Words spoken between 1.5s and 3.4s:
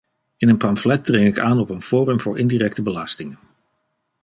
op een forum voor indirecte belastingen.